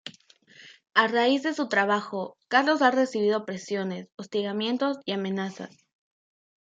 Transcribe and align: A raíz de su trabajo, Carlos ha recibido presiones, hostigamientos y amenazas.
A 0.95 1.05
raíz 1.07 1.43
de 1.43 1.53
su 1.53 1.67
trabajo, 1.69 2.35
Carlos 2.47 2.81
ha 2.81 2.89
recibido 2.89 3.45
presiones, 3.45 4.07
hostigamientos 4.15 4.97
y 5.05 5.11
amenazas. 5.11 5.69